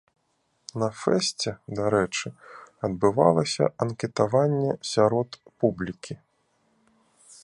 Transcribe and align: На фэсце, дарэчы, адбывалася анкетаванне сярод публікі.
На 0.83 0.87
фэсце, 1.01 1.49
дарэчы, 1.79 2.27
адбывалася 2.89 3.65
анкетаванне 3.85 4.71
сярод 4.93 5.29
публікі. 5.63 6.13